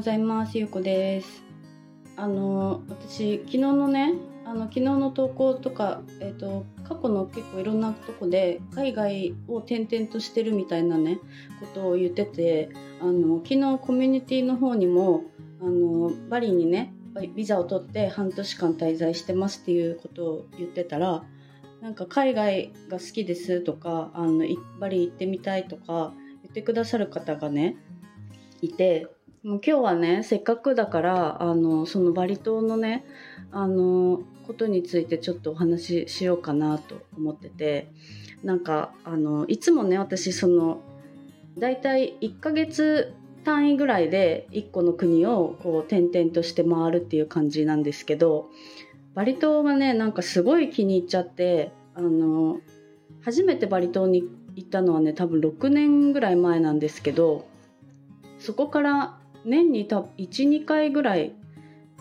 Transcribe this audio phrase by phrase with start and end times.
[0.00, 0.56] ございます。
[0.56, 1.42] ゆうこです。
[2.16, 4.14] あの私昨日のね、
[4.46, 11.18] あの昨日の投稿とかえっ、と過去の結構いろんなとこで海外を転々としてるみたいなね
[11.60, 12.70] ことを言ってて、
[13.02, 15.24] あの昨日コミュニティの方にも
[15.60, 16.94] あのバリにね
[17.36, 21.24] ビザを取って半年間滞在してますっていうことを言ってたら。
[21.82, 24.44] なんか海外が好きですとかあの
[24.78, 26.12] バリ行ってみたいとか
[26.42, 27.76] 言ってくださる方がね
[28.60, 29.06] いて
[29.42, 33.06] もう今日はねせっかくだからあのそのバリ島のね
[33.52, 37.90] あのことについてちょっとお話ししようかなと思ってて
[38.44, 40.82] なんかあのいつもね私その
[41.58, 43.14] だいたい1ヶ月
[43.44, 48.50] 単位ぐらいで1個の国をこう転々として回るっていう感じなんですけど
[49.14, 52.60] バリ島がねなんかすごい気に入っちゃってあの
[53.22, 54.22] 初めてバリ島に
[54.54, 57.46] 行ったのはね多分6年ぐらい前なんですけど
[58.38, 61.34] そこから年に12回ぐらい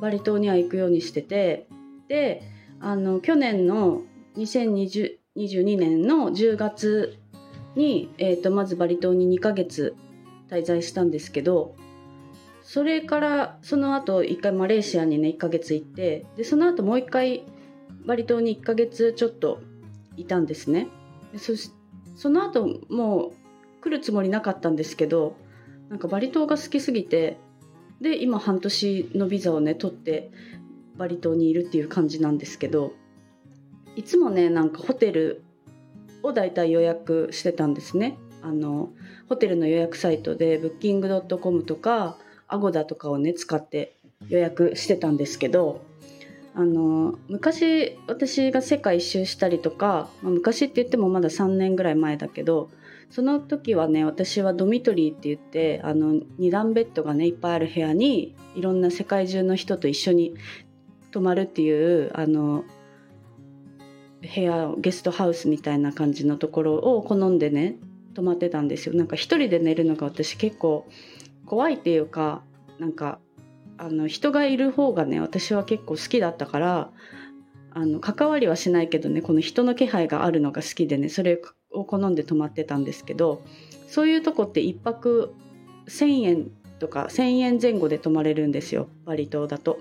[0.00, 1.68] バリ島には行くようにしてて
[2.08, 2.42] で
[2.80, 4.02] あの去年の
[4.36, 7.18] 2022年の10月
[7.76, 9.94] に、えーと、まずバリ島に2ヶ月
[10.50, 11.74] 滞在したんですけど
[12.62, 17.44] それからその後1回マレーシアにね1ヶ月行ってでその後もう1回
[18.06, 19.60] バリ島に1ヶ月ちょっと
[20.16, 20.88] いたんですね。
[21.36, 21.52] そ
[22.16, 23.32] その後もう
[23.82, 25.36] 来るつもりなかったんですけど
[25.92, 27.36] なんかバリ島が好きすぎて
[28.00, 30.30] で今半年のビザをね取って
[30.96, 32.94] バリ島にいるっていう感じなんですけど
[33.94, 35.44] いつもねなんかホテル
[36.22, 38.16] をだいたい予約してたんですね。
[38.40, 38.90] あの
[39.28, 42.16] ホテルの予約サイトで Booking.com とか
[42.48, 43.94] Agoda とかをね使って
[44.28, 45.84] 予約してたんですけど
[46.54, 52.70] あの昔私が世界一周したりとか、まあ、昔って言ってもまだ3年ぐらい前だけど
[53.10, 60.34] その時はね私はドミトリーって言ってあの2段ベッドがねいっぱいある部屋にいろんな世界中の人と一緒に
[61.10, 62.64] 泊まるっていうあの
[64.22, 67.76] 部屋ゲストハウスみたいな感じのところを好んでね
[68.14, 68.94] 泊まってたんですよ。
[68.94, 70.86] なんか一人で寝るのが私結構
[71.46, 72.42] 怖いっていうか
[72.78, 73.18] なんか
[73.78, 76.90] あの人がいる方がね私は結構好きだったから
[77.74, 81.40] あの関わりはしないけどねこの人の気配があるのが好きでねそれ
[81.72, 83.42] を好んで泊まってたんですけど
[83.88, 85.34] そういうとこって1泊
[85.86, 89.78] 1,000円とか1,000円前後で泊まれるんですよバリ島だと。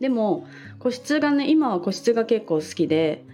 [0.00, 0.46] でも
[0.78, 3.24] 個室がね今は個室が結構好きで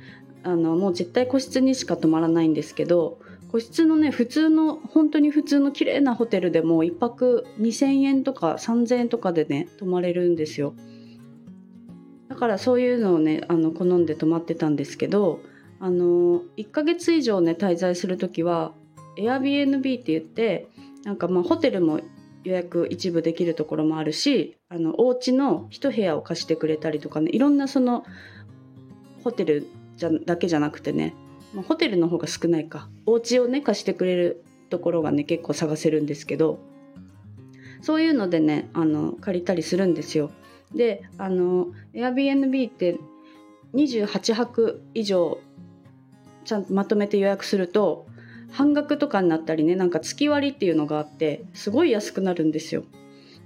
[0.43, 3.19] あのもう絶対個室にしか泊まらないんですけど
[3.57, 10.75] 個室のね普通の本当に普通の綺麗なホテルでも1泊2,000円とか3,000円とかでね泊まれるんですよ。
[12.29, 15.41] だからそういうのをねあの好んで泊まってたんですけど
[15.81, 18.73] あの1ヶ月以上ね滞在する時は
[19.17, 20.69] Airbnb って言って
[21.05, 22.01] なんかまあホテルも
[22.45, 28.05] 予約一部できるところもあるしあのお家の一部屋を貸してくれたりとかねいろんなその
[29.25, 31.15] ホテルじゃだけじゃなくてね
[31.57, 36.59] まあ、ホテルの方が少ないかお家をね貸してくれるところがね結構探せるんですけど
[37.81, 40.31] そういうのでねあの借りたりするんですよ。
[40.75, 42.99] であの Airbnb って
[43.75, 45.39] 28泊以上
[46.45, 48.07] ちゃんとまとめて予約すると
[48.51, 52.85] 半額とかになったりねなんか月割っていうのがあってすごい安くなるんですよ。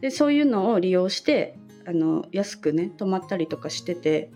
[0.00, 1.56] でそういうのを利用して
[1.86, 4.30] あの安くね泊まったりとかしてて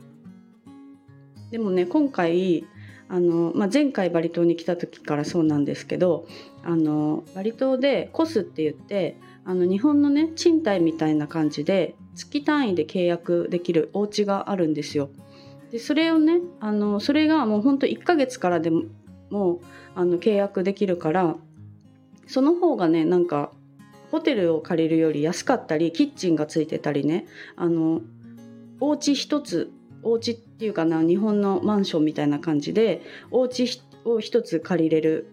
[1.50, 2.66] でもね今回
[3.09, 6.26] あの、まあ、前回バリ島に来た時からそうなんですけど
[6.62, 15.10] あのバリ島でコスって言ってあの日本のね賃貸みたいな感じで月単位で契約できるお家があるんですよ。
[15.70, 18.84] でそれをねあのそれがもうほんと1ヶ月からでも
[19.31, 19.60] もう
[19.94, 21.36] あの契約できるから
[22.26, 23.50] その方がねなんか
[24.10, 27.26] ホテルを借りるより安かったりキッチンがついてたりね
[27.56, 28.00] あの
[28.81, 29.72] お家一つ
[30.03, 35.27] お家ていうかな日本のマンションみたいな感じでお家を一つ借りれる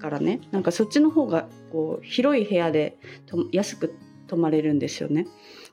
[0.00, 0.40] からね。
[0.50, 2.96] なんかそっちの方がこう広い部屋で
[3.26, 3.92] と安く
[4.28, 5.26] 泊まれるんですよね。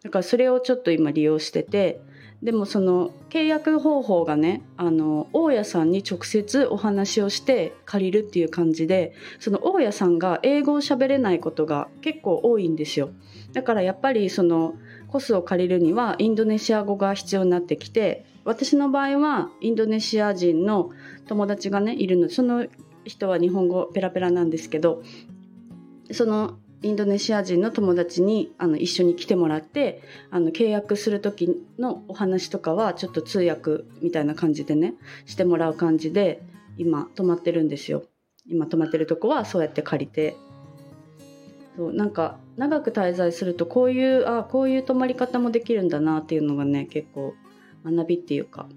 [0.04, 2.02] だからそれをちょっと今利用してて
[2.44, 13.12] でもその契約方法がねあの大家さんに直接お話をして借りるっていう感じでその大家さんが英語を喋れないことが結構多いんですよ。
[13.54, 14.74] だからやっぱりその
[15.08, 20.92] コスを借りるにはインドネシア語が必要になってきて私の場合はインドネシア人の
[21.28, 22.66] 友達がねいるのでその
[23.04, 25.04] 人は日本語ペラペラなんですけど
[26.12, 34.94] そのインドネシア人の友達にあの一緒に来てもらってあの契約する時のお話とかはちょっと通訳みたいな感じでね
[35.26, 36.44] してもらう感じで
[36.78, 38.04] 今泊まってるんですよ。
[38.48, 40.36] 今泊まってるとこはそうやって借りて。
[41.76, 47.34] そうなんか長く滞在するとこういうあこういう泊まり方もできるんだなっていうのがね結構
[47.86, 48.68] 学びっていうか、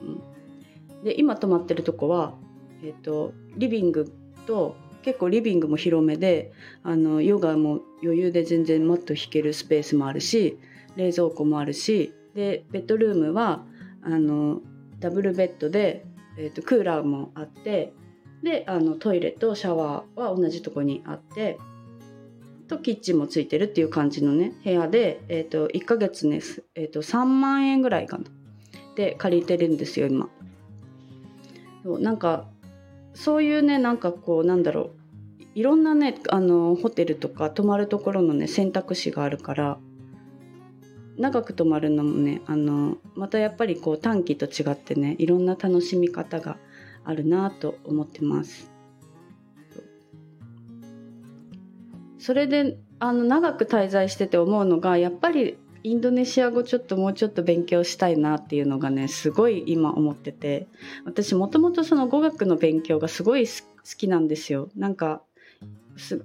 [0.00, 2.34] うん、で今泊まってるとこは、
[2.82, 4.12] えーと、リビング
[4.46, 6.52] と結構リビングも広めで
[6.82, 10.58] あのヨガも余裕で全然マット引けるスペースもあるし
[10.96, 13.64] 冷蔵庫もあるしでベッドルームは
[14.02, 14.60] あの
[14.98, 16.04] ダブルベッドで、
[16.38, 17.92] えーとクーラーもあって
[18.42, 21.58] であのトイレとシャワーは同じとこにあって
[22.66, 26.40] とキッチンもついてるっていう感じのね部屋で、えーと、1ヶ月ね、
[26.74, 28.24] えーと、3万円ぐらいかな。
[28.96, 30.28] で借りてるんですよ今。
[31.84, 32.46] そうなんか
[33.14, 34.90] そういうねなんかこうなんだろう。
[35.54, 39.78] いろんなねあのホテルとか泊まるところのね選択肢があるから
[41.16, 46.58] 長く泊まるのもねあのまたやっぱりこう短期と違ってねいろんな楽しみ方が
[47.04, 48.70] あるなと思ってます。
[52.18, 60.66] それであの長く滞在してて思うのがやっぱりインドネシア語ちょっともうちょっと勉強したいなっていうのがねすごい今思ってて。
[61.04, 63.52] 私もともとその語学の勉強がすごい好
[63.96, 64.68] きなんですよ。
[64.74, 65.22] なんか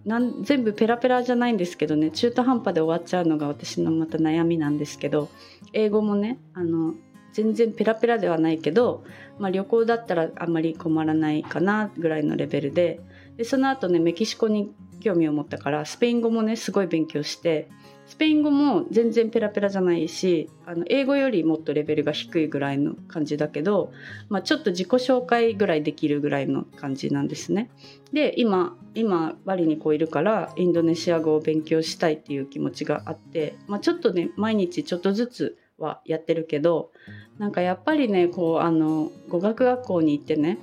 [0.04, 2.10] なん全部ペラペラじゃないんですけどね。
[2.10, 5.30] 中途半端で終わっちゃうのが私のまた悩みなんですけど
[5.74, 6.96] 英語もねあの
[7.32, 9.04] 全然ペラペラではないけど、
[9.38, 13.00] まあ、旅行だったらあんまり困らないかなぐらいのレベルで。
[13.38, 14.72] でその後ねメキシコに
[15.02, 17.70] 興味を持ったからスペイン語もねすごい勉強して
[18.12, 23.94] スペイン語も全然ペラペラじゃないしあの英語よりもっとレベルが低いぐらいの感じだけど、
[24.28, 27.70] まあ、ちょっと自己紹介ぐらいできるぐらいの感じなんですね。
[28.12, 36.92] で今今バリにこういるからインドネシア語を勉強したいっていう気持ちがあって、まあ、ちょっとね毎日ちょっとずつはやってるけど
[37.38, 40.58] なんかやっぱりねこうあの語学学校に行ってね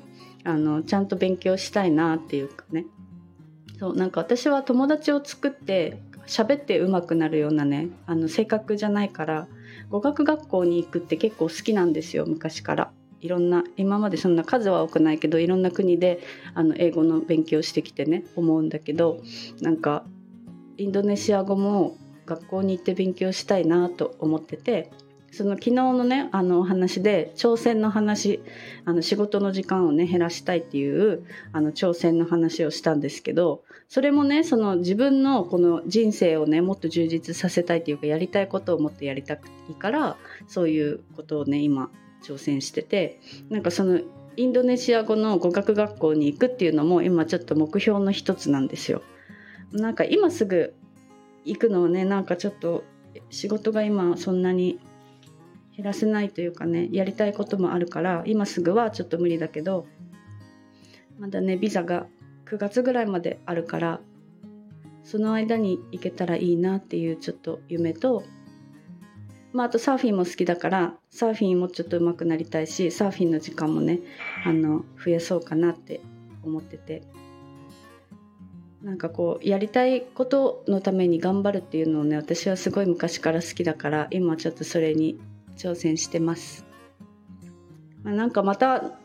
[0.45, 2.85] あのちゃんと勉強したいなっていうかね
[3.79, 9.49] そうなんか私は友達を作って喋って上手くなるようなねあの性格じゃないから
[9.91, 12.93] 語学学校に行くって結構好きなんですよ昔から。
[13.21, 16.21] いろんな今までそんな数は多くないけどいろんな国で
[16.55, 19.21] あの英語の勉強してきてね思うんだけど
[19.61, 20.05] なんか
[20.77, 21.97] インドネシア語も
[22.27, 24.93] 学校に行って勉強したいなと思ってて
[25.31, 28.41] その昨日のねあのお話で挑戦の話
[28.85, 40.17] あの仕事の時間をね減らしたいっていうあの挑戦の話をしたんですけどそれもねその自分のこの人生をねもっと充実させたいっていうかやりたいことをもっとやりたくいいから
[40.47, 41.91] そういうことをね今
[42.23, 43.21] 挑戦してて
[43.51, 44.01] なんかその
[44.37, 49.03] インドネシア語の語学学校に行くっていうのも今ちょっと目標の一つなんですよ。
[49.73, 50.75] なんか今すぐ
[51.45, 52.85] 行くのはねなんかちょっと
[53.31, 54.79] 仕事が今そんなに
[55.79, 59.87] 減らせないというかねやりたいこともあるから今すぐはちょっと無理だけど
[61.21, 62.09] まだねビザが
[62.47, 64.01] 9月ぐらいまであるから
[65.05, 68.25] その間に行けたらいいなっていうちょっと夢と
[69.53, 74.01] まあ、あとサーフィンも好きだからサーフィンもちょっと上手くなりたいしサーフィンの時間もね
[74.45, 76.01] あの増やそうかなって
[76.43, 77.03] 思ってて。
[78.83, 85.19] なんかこうやりたいことのために頑張るっていうのをね私はすごい昔から好きだから今ちょっとそれに
[85.59, 86.65] 挑戦してます。
[88.03, 88.99] ま、なんかまた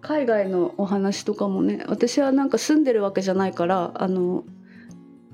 [0.00, 4.44] 海外のお話とかもね私はなんか住んでるわけじゃないからあの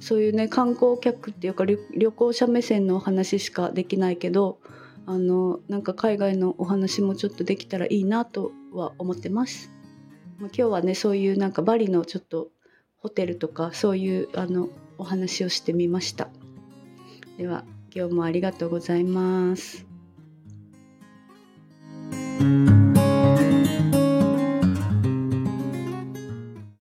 [0.01, 1.79] そういうね観光客っていうか旅
[2.13, 4.59] 行者目線のお話しかできないけど
[5.07, 9.71] あのなんか海外のお話もちょっとできたらいいなとは思ってます。
[10.39, 12.49] まあ、今日はねそういうなんかバリのちょっと
[12.99, 16.29] ホテルとかそういうあのお話をしてみました。
[17.37, 17.65] では
[17.97, 19.87] 今日もありがとうございます。